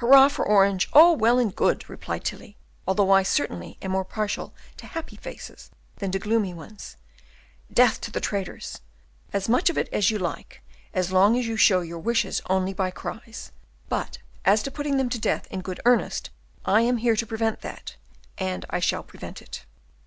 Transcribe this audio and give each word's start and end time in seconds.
"'Hurrah 0.00 0.28
for 0.28 0.42
Orange!' 0.48 0.88
all 0.94 1.16
well 1.18 1.38
and 1.38 1.54
good!" 1.54 1.86
replied 1.90 2.24
Tilly, 2.24 2.56
"although 2.88 3.10
I 3.10 3.22
certainly 3.22 3.76
am 3.82 3.90
more 3.90 4.06
partial 4.06 4.54
to 4.78 4.86
happy 4.86 5.16
faces 5.16 5.70
than 5.96 6.10
to 6.12 6.18
gloomy 6.18 6.54
ones. 6.54 6.96
'Death 7.70 8.00
to 8.00 8.10
the 8.10 8.18
traitors!' 8.22 8.80
as 9.34 9.50
much 9.50 9.68
of 9.68 9.76
it 9.76 9.90
as 9.92 10.10
you 10.10 10.18
like, 10.18 10.62
as 10.94 11.12
long 11.12 11.36
as 11.38 11.46
you 11.46 11.58
show 11.58 11.82
your 11.82 11.98
wishes 11.98 12.40
only 12.48 12.72
by 12.72 12.90
cries. 12.90 13.52
But, 13.90 14.16
as 14.46 14.62
to 14.62 14.70
putting 14.70 14.96
them 14.96 15.10
to 15.10 15.18
death 15.18 15.46
in 15.50 15.60
good 15.60 15.80
earnest, 15.84 16.30
I 16.64 16.80
am 16.80 16.96
here 16.96 17.14
to 17.14 17.26
prevent 17.26 17.60
that, 17.60 17.96
and 18.38 18.64
I 18.70 18.78
shall 18.80 19.02
prevent 19.02 19.42
it." 19.42 19.66